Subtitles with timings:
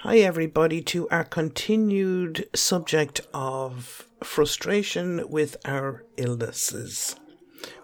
[0.00, 7.16] Hi, everybody, to our continued subject of frustration with our illnesses.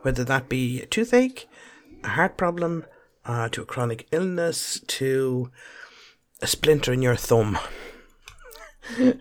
[0.02, 1.48] Whether that be a toothache,
[2.04, 2.84] a heart problem,
[3.24, 5.50] uh, to a chronic illness, to
[6.42, 7.58] a splinter in your thumb.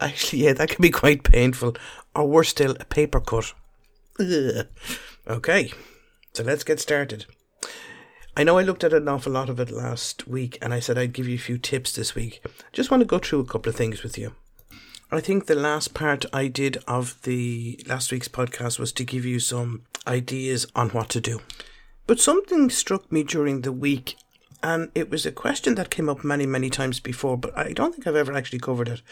[0.00, 1.76] Actually, yeah, that can be quite painful.
[2.16, 3.52] Or worse still, a paper cut.
[4.18, 4.66] Ugh.
[5.26, 5.72] Okay,
[6.34, 7.24] so let's get started.
[8.36, 10.98] I know I looked at an awful lot of it last week and I said
[10.98, 12.44] I'd give you a few tips this week.
[12.72, 14.34] Just want to go through a couple of things with you.
[15.12, 19.24] I think the last part I did of the last week's podcast was to give
[19.24, 21.42] you some ideas on what to do.
[22.08, 24.16] But something struck me during the week
[24.64, 27.92] and it was a question that came up many, many times before, but I don't
[27.92, 29.02] think I've ever actually covered it.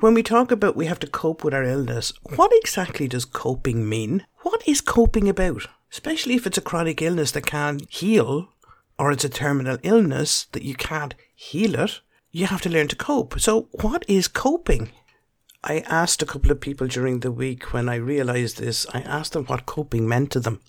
[0.00, 3.88] When we talk about we have to cope with our illness, what exactly does coping
[3.88, 4.26] mean?
[4.42, 5.66] What is coping about?
[5.92, 8.48] Especially if it's a chronic illness that can't heal
[8.98, 12.96] or it's a terminal illness that you can't heal it, you have to learn to
[12.96, 13.40] cope.
[13.40, 14.90] So, what is coping?
[15.64, 19.32] I asked a couple of people during the week when I realized this, I asked
[19.32, 20.60] them what coping meant to them.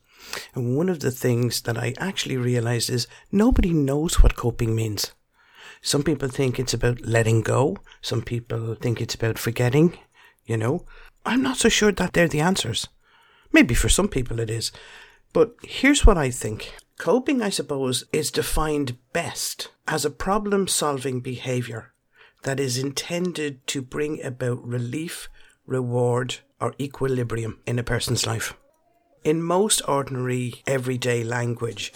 [0.56, 5.12] And one of the things that I actually realized is nobody knows what coping means.
[5.82, 7.78] Some people think it's about letting go.
[8.02, 9.98] Some people think it's about forgetting,
[10.46, 10.86] you know.
[11.26, 12.88] I'm not so sure that they're the answers.
[13.52, 14.72] Maybe for some people it is.
[15.34, 16.76] But here's what I think.
[16.98, 21.94] Coping, I suppose, is defined best as a problem solving behavior
[22.44, 25.30] that is intended to bring about relief,
[25.66, 28.54] reward, or equilibrium in a person's life.
[29.24, 31.94] In most ordinary, everyday language,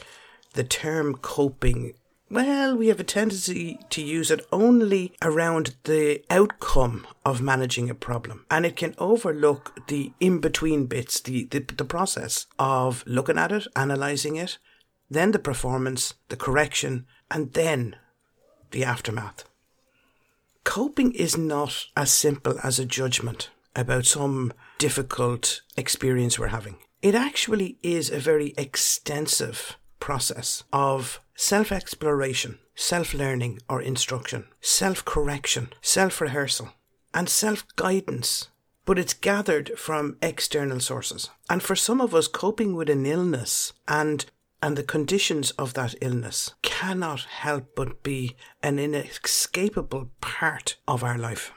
[0.53, 1.93] the term coping
[2.33, 7.95] well, we have a tendency to use it only around the outcome of managing a
[7.95, 8.45] problem.
[8.49, 13.51] And it can overlook the in between bits, the, the, the process of looking at
[13.51, 14.57] it, analysing it,
[15.11, 17.97] then the performance, the correction, and then
[18.71, 19.43] the aftermath.
[20.63, 26.77] Coping is not as simple as a judgment about some difficult experience we're having.
[27.03, 35.03] It actually is a very extensive process of self exploration, self learning or instruction, self
[35.05, 36.69] correction, self rehearsal,
[37.13, 38.49] and self guidance.
[38.85, 41.29] But it's gathered from external sources.
[41.49, 44.25] And for some of us, coping with an illness and
[44.61, 51.17] and the conditions of that illness cannot help but be an inescapable part of our
[51.17, 51.51] life.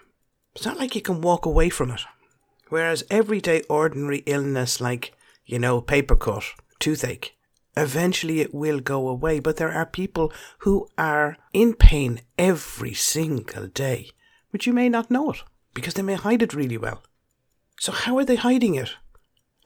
[0.57, 2.01] It's not like you can walk away from it.
[2.69, 5.15] Whereas everyday ordinary illness like,
[5.45, 6.43] you know, paper cut,
[6.81, 7.37] toothache,
[7.77, 13.67] Eventually it will go away, but there are people who are in pain every single
[13.67, 14.11] day,
[14.51, 15.43] but you may not know it
[15.75, 17.03] because they may hide it really well.
[17.79, 18.95] So, how are they hiding it?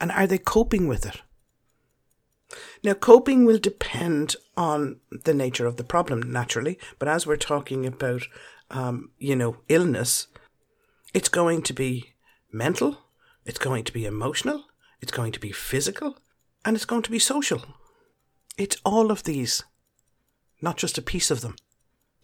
[0.01, 1.23] And are they coping with it?
[2.83, 7.87] Now, coping will depend on the nature of the problem, naturally, but as we're talking
[7.87, 8.23] about,
[8.71, 10.27] um, you know, illness,
[11.15, 12.15] it's going to be
[12.53, 12.99] mental,
[13.45, 14.65] it's going to be emotional,
[15.01, 16.19] it's going to be physical,
[16.65, 17.63] and it's going to be social.
[18.61, 19.65] It's all of these,
[20.61, 21.57] not just a piece of them.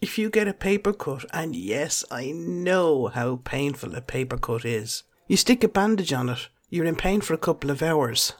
[0.01, 4.63] If you get a paper cut, and yes, I know how painful a paper cut
[4.63, 8.33] is, you stick a bandage on it, you're in pain for a couple of hours,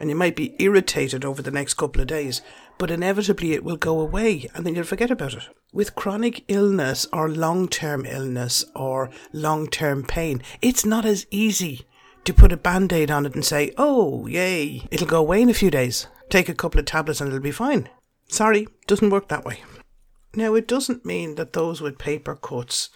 [0.00, 2.42] and you might be irritated over the next couple of days,
[2.78, 5.44] but inevitably it will go away and then you'll forget about it.
[5.72, 11.86] With chronic illness or long term illness or long term pain, it's not as easy
[12.24, 15.48] to put a band aid on it and say, oh, yay, it'll go away in
[15.48, 17.88] a few days take a couple of tablets and it'll be fine.
[18.28, 19.62] Sorry, doesn't work that way.
[20.34, 22.90] Now, it doesn't mean that those with paper cuts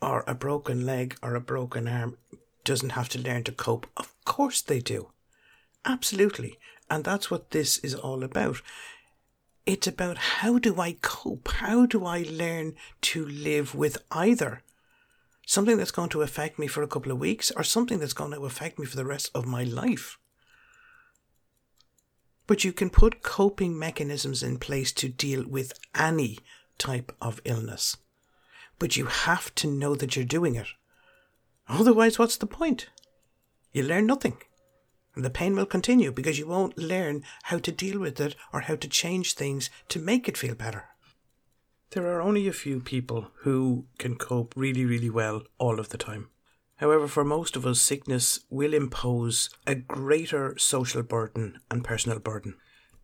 [0.00, 2.18] or a broken leg or a broken arm
[2.64, 3.86] doesn't have to learn to cope.
[3.96, 5.10] Of course they do.
[5.84, 6.58] Absolutely.
[6.90, 8.60] And that's what this is all about.
[9.64, 11.48] It's about how do I cope?
[11.48, 14.62] How do I learn to live with either
[15.46, 18.32] something that's going to affect me for a couple of weeks or something that's going
[18.32, 20.18] to affect me for the rest of my life?
[22.46, 26.38] But you can put coping mechanisms in place to deal with any
[26.78, 27.96] type of illness.
[28.78, 30.68] But you have to know that you're doing it.
[31.68, 32.88] Otherwise, what's the point?
[33.72, 34.38] You learn nothing.
[35.14, 38.62] And the pain will continue because you won't learn how to deal with it or
[38.62, 40.86] how to change things to make it feel better.
[41.90, 45.98] There are only a few people who can cope really, really well all of the
[45.98, 46.30] time.
[46.82, 52.56] However, for most of us, sickness will impose a greater social burden and personal burden.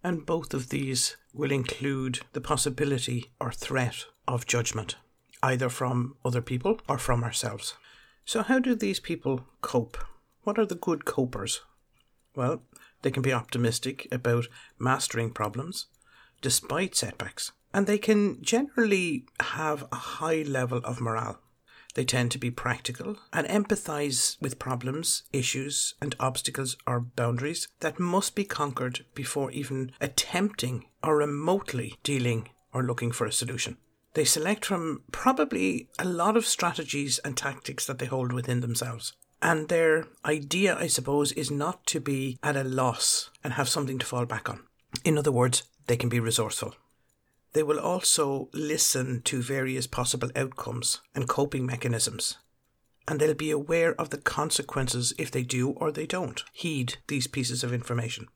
[0.03, 4.97] And both of these will include the possibility or threat of judgment,
[5.45, 7.75] either from other people or from ourselves.
[8.25, 9.97] So, how do these people cope?
[10.43, 11.61] What are the good copers?
[12.35, 12.63] Well,
[13.03, 14.49] they can be optimistic about
[14.81, 15.87] mastering problems
[16.43, 21.39] despite setbacks And they can generally have a high level of morale.
[21.95, 27.99] They tend to be practical and empathize with problems, issues, and obstacles or boundaries that
[27.99, 33.79] must be conquered before even attempting or remotely dealing or looking for a solution.
[34.15, 39.13] They select from probably a lot of strategies and tactics that they hold within themselves.
[39.41, 43.99] And their idea, I suppose, is not to be at a loss and have something
[43.99, 44.65] to fall back on.
[45.05, 46.75] In other words, they can be resourceful.
[47.53, 52.39] They will also listen to various possible outcomes and coping mechanisms.
[53.07, 57.27] And they'll be aware of the consequences if they do or they don't heed these
[57.27, 58.29] pieces of information.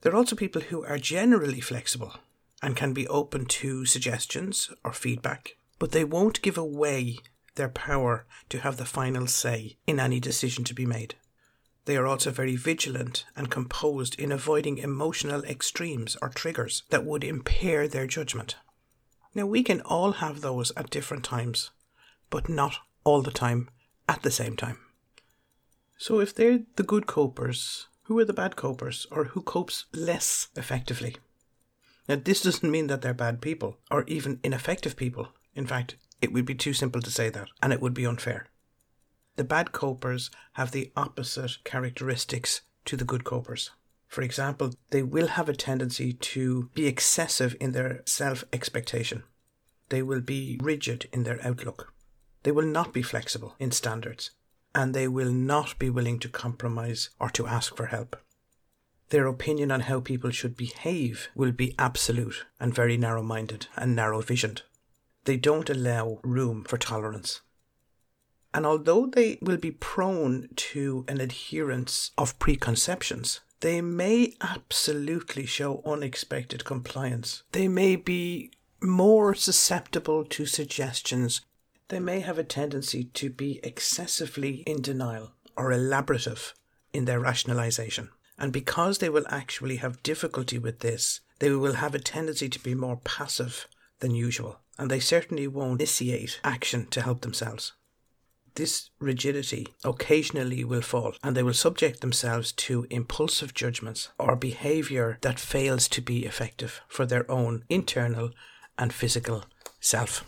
[0.00, 2.14] There are also people who are generally flexible
[2.62, 7.18] and can be open to suggestions or feedback, but they won't give away
[7.56, 11.16] their power to have the final say in any decision to be made.
[11.86, 17.22] They are also very vigilant and composed in avoiding emotional extremes or triggers that would
[17.22, 18.56] impair their judgment.
[19.34, 21.70] Now, we can all have those at different times,
[22.28, 23.70] but not all the time
[24.08, 24.78] at the same time.
[25.96, 30.48] So, if they're the good copers, who are the bad copers, or who copes less
[30.56, 31.16] effectively?
[32.08, 35.28] Now, this doesn't mean that they're bad people or even ineffective people.
[35.54, 38.48] In fact, it would be too simple to say that, and it would be unfair.
[39.36, 43.70] The bad copers have the opposite characteristics to the good copers.
[44.08, 49.24] For example, they will have a tendency to be excessive in their self expectation.
[49.88, 51.92] They will be rigid in their outlook.
[52.42, 54.30] They will not be flexible in standards.
[54.74, 58.16] And they will not be willing to compromise or to ask for help.
[59.10, 63.94] Their opinion on how people should behave will be absolute and very narrow minded and
[63.94, 64.62] narrow visioned.
[65.24, 67.40] They don't allow room for tolerance.
[68.54, 75.82] And although they will be prone to an adherence of preconceptions, they may absolutely show
[75.84, 77.42] unexpected compliance.
[77.52, 78.50] They may be
[78.82, 81.40] more susceptible to suggestions.
[81.88, 86.52] They may have a tendency to be excessively in denial or elaborative
[86.92, 88.10] in their rationalization.
[88.38, 92.62] And because they will actually have difficulty with this, they will have a tendency to
[92.62, 93.66] be more passive
[94.00, 94.60] than usual.
[94.78, 97.72] And they certainly won't initiate action to help themselves.
[98.56, 105.18] This rigidity occasionally will fall, and they will subject themselves to impulsive judgments or behaviour
[105.20, 108.30] that fails to be effective for their own internal
[108.78, 109.44] and physical
[109.78, 110.24] self.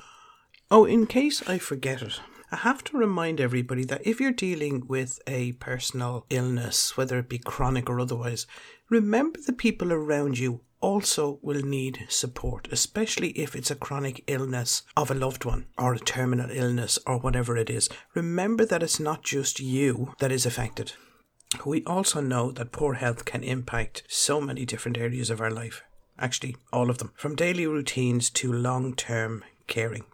[0.71, 2.21] Oh, in case I forget it,
[2.53, 7.31] I have to remind everybody that if you're dealing with a personal illness, whether it
[7.31, 8.47] be chronic or otherwise,
[8.91, 14.83] remember the people around you also will need support, especially if it's a chronic illness
[14.97, 17.89] of a loved one or a terminal illness or whatever it is.
[18.15, 20.93] Remember that it's not just you that is affected.
[21.65, 25.83] We also know that poor health can impact so many different areas of our life.
[26.19, 30.05] Actually, all of them, from daily routines to long term caring.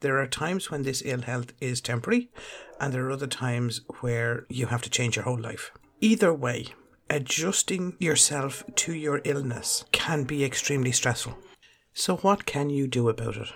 [0.00, 2.28] There are times when this ill health is temporary,
[2.78, 5.70] and there are other times where you have to change your whole life.
[6.00, 6.66] Either way,
[7.10, 11.38] adjusting yourself to your illness can be extremely stressful.
[11.92, 13.48] So, what can you do about it?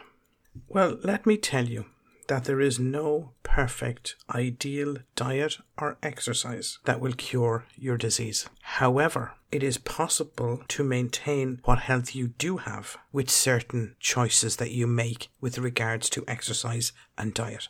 [0.68, 1.86] Well, let me tell you
[2.28, 8.48] that there is no perfect, ideal diet or exercise that will cure your disease.
[8.60, 14.72] However, it is possible to maintain what health you do have with certain choices that
[14.72, 17.68] you make with regards to exercise and diet.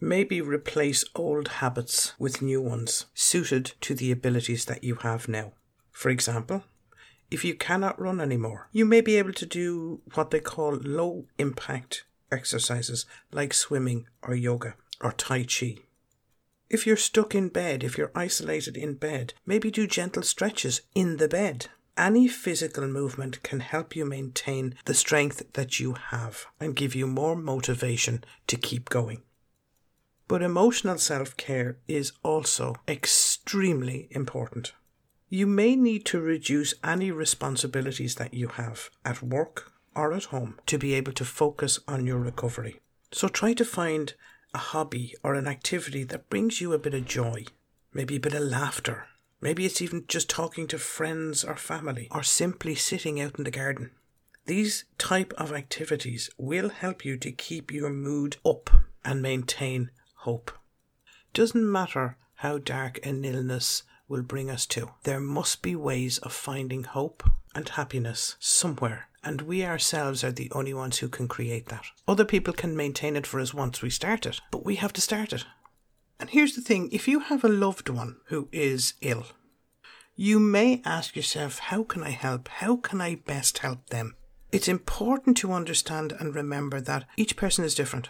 [0.00, 5.54] Maybe replace old habits with new ones suited to the abilities that you have now.
[5.90, 6.62] For example,
[7.30, 11.26] if you cannot run anymore, you may be able to do what they call low
[11.38, 15.76] impact exercises like swimming or yoga or Tai Chi.
[16.70, 21.16] If you're stuck in bed, if you're isolated in bed, maybe do gentle stretches in
[21.16, 21.66] the bed.
[21.96, 27.06] Any physical movement can help you maintain the strength that you have and give you
[27.06, 29.22] more motivation to keep going.
[30.28, 34.72] But emotional self care is also extremely important.
[35.30, 40.58] You may need to reduce any responsibilities that you have at work or at home
[40.66, 42.80] to be able to focus on your recovery.
[43.10, 44.14] So try to find
[44.54, 47.44] a hobby or an activity that brings you a bit of joy,
[47.92, 49.06] maybe a bit of laughter.
[49.40, 53.50] Maybe it's even just talking to friends or family or simply sitting out in the
[53.50, 53.92] garden.
[54.46, 58.70] These type of activities will help you to keep your mood up
[59.04, 59.90] and maintain
[60.28, 60.50] hope.
[61.32, 64.90] Doesn't matter how dark an illness will bring us to.
[65.02, 67.22] There must be ways of finding hope
[67.54, 71.86] and happiness somewhere and we ourselves are the only ones who can create that.
[72.06, 75.00] Other people can maintain it for us once we start it, but we have to
[75.00, 75.44] start it.
[76.20, 79.26] And here's the thing if you have a loved one who is ill,
[80.16, 82.48] you may ask yourself, how can I help?
[82.48, 84.14] How can I best help them?
[84.50, 88.08] It's important to understand and remember that each person is different.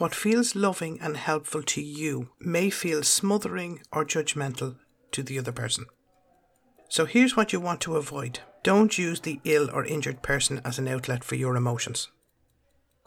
[0.00, 4.76] What feels loving and helpful to you may feel smothering or judgmental
[5.12, 5.84] to the other person.
[6.88, 10.78] So here's what you want to avoid don't use the ill or injured person as
[10.78, 12.08] an outlet for your emotions.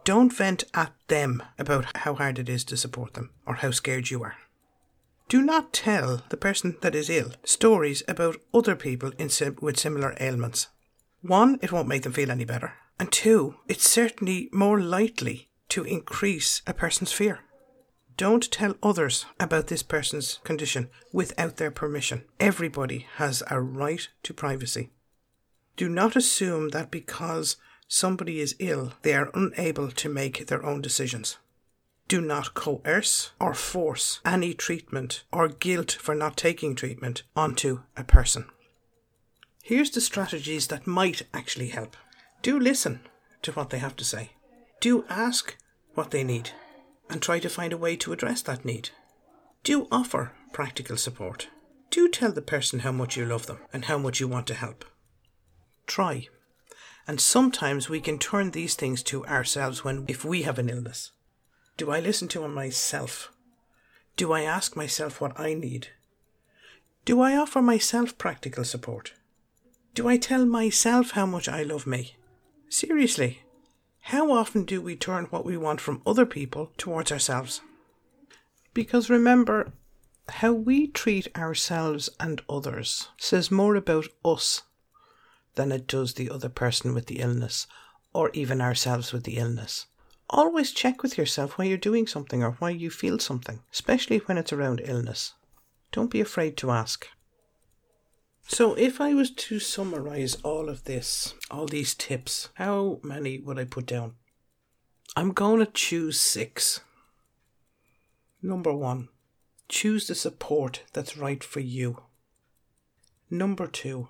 [0.04, 4.12] Don't vent at them about how hard it is to support them or how scared
[4.12, 4.36] you are.
[5.28, 10.16] Do not tell the person that is ill stories about other people sim- with similar
[10.20, 10.68] ailments.
[11.24, 12.74] One, it won't make them feel any better.
[13.00, 17.40] And two, it's certainly more likely to increase a person's fear.
[18.16, 22.26] Don't tell others about this person's condition without their permission.
[22.40, 24.92] Everybody has a right to privacy.
[25.76, 30.80] Do not assume that because somebody is ill, they are unable to make their own
[30.80, 31.38] decisions.
[32.08, 38.04] Do not coerce or force any treatment or guilt for not taking treatment onto a
[38.04, 38.46] person.
[39.64, 41.98] Here's the strategies that might actually help.
[42.44, 43.00] Do listen
[43.42, 44.34] to what they have to say.
[44.80, 45.58] Do ask
[45.94, 46.52] what they need
[47.10, 48.90] and try to find a way to address that need.
[49.64, 51.50] Do offer practical support.
[51.90, 54.54] Do tell the person how much you love them and how much you want to
[54.54, 54.86] help.
[55.86, 56.28] Try
[57.08, 61.12] and sometimes we can turn these things to ourselves when if we have an illness.
[61.78, 63.32] Do I listen to myself?
[64.16, 65.88] Do I ask myself what I need?
[67.04, 69.14] Do I offer myself practical support?
[69.94, 72.16] Do I tell myself how much I love me?
[72.70, 73.42] Seriously,
[74.08, 77.62] how often do we turn what we want from other people towards ourselves?
[78.74, 79.72] Because remember,
[80.28, 84.64] how we treat ourselves and others says more about us
[85.56, 87.66] than it does the other person with the illness,
[88.12, 89.86] or even ourselves with the illness.
[90.30, 94.38] Always check with yourself why you're doing something or why you feel something, especially when
[94.38, 95.34] it's around illness.
[95.94, 97.08] Don't be afraid to ask.
[98.46, 103.58] So, if I was to summarize all of this, all these tips, how many would
[103.58, 104.16] I put down?
[105.16, 106.82] I'm going to choose six.
[108.42, 109.10] Number one,
[109.70, 112.04] choose the support that's right for you.
[113.30, 114.10] Number two,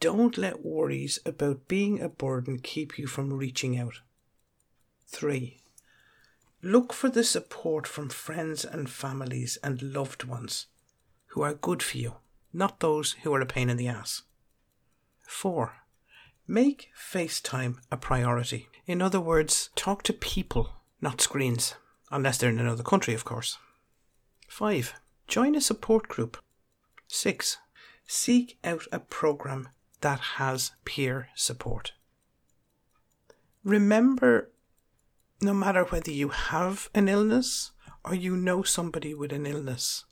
[0.00, 4.00] don't let worries about being a burden keep you from reaching out.
[5.06, 5.60] 3.
[6.62, 10.66] Look for the support from friends and families and loved ones
[11.28, 12.14] who are good for you,
[12.52, 14.22] not those who are a pain in the ass.
[15.26, 15.72] 4.
[16.46, 18.68] Make FaceTime a priority.
[18.86, 21.74] In other words, talk to people, not screens,
[22.10, 23.58] unless they're in another country, of course.
[24.48, 24.94] 5.
[25.26, 26.36] Join a support group.
[27.08, 27.58] 6.
[28.06, 29.68] Seek out a program
[30.00, 31.92] that has peer support.
[33.64, 34.50] Remember,
[35.40, 37.70] no matter whether you have an illness
[38.04, 40.04] or you know somebody with an illness,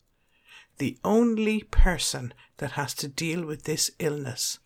[0.81, 4.59] the only person that has to deal with this illness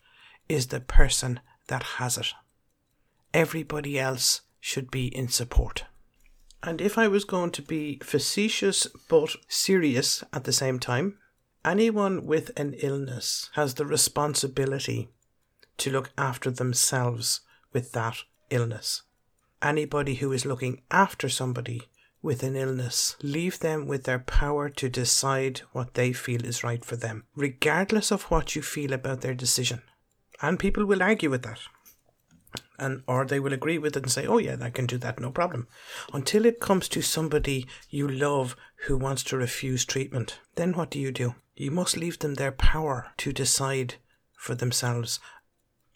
[0.49, 2.28] is the person that has it.
[3.35, 5.87] Everybody else should be in support.
[6.62, 11.18] And if I was going to be facetious but serious at the same time,
[11.64, 15.09] anyone with an illness has the responsibility
[15.78, 17.40] to look after themselves
[17.73, 18.18] with that
[18.50, 19.02] illness.
[19.61, 21.83] Anybody who is looking after somebody
[22.25, 26.85] with an illness, leave them with their power to decide what they feel is right
[26.85, 29.83] for them, regardless of what you feel about their decision.
[30.40, 31.61] And people will argue with that.
[32.78, 35.21] And or they will agree with it and say, Oh yeah, I can do that,
[35.21, 35.69] no problem.
[36.12, 40.99] Until it comes to somebody you love who wants to refuse treatment, then what do
[40.99, 41.35] you do?
[41.54, 43.97] You must leave them their power to decide
[44.37, 45.21] for themselves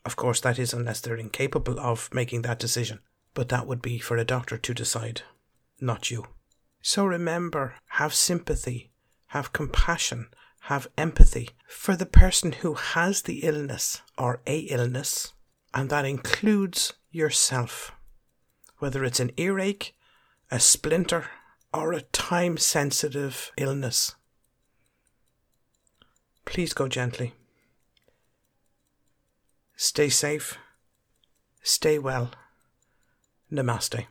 [0.05, 3.01] of course, that is unless they're incapable of making that decision.
[3.35, 5.21] But that would be for a doctor to decide,
[5.81, 6.27] not you.
[6.83, 8.91] So remember, have sympathy,
[9.29, 10.29] have compassion,
[10.63, 15.33] have empathy for the person who has the illness or a illness,
[15.75, 17.93] and that includes yourself.
[18.79, 19.95] Whether it's an earache,
[20.51, 21.27] a splinter,
[21.75, 24.15] or a time sensitive illness.
[26.45, 27.35] Please go gently.
[29.77, 30.57] Stay safe.
[31.63, 32.31] Stay well.
[33.53, 34.07] Namaste.